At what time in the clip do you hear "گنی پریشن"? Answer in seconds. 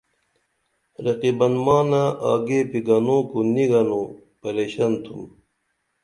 3.71-4.91